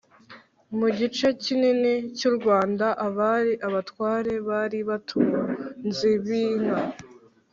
[0.77, 6.77] mu gice kinini cy'u rwanda abari abatware bari abatunzi binka